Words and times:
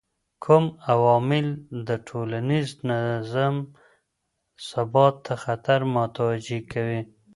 کوم 0.43 0.65
عوامل 0.93 1.47
د 1.87 1.89
ټولنیز 2.07 2.69
نظم 2.89 3.55
ثبات 4.69 5.15
ته 5.25 5.33
خطر 5.43 5.79
متوجه 5.95 6.59
کوي؟ 6.71 7.01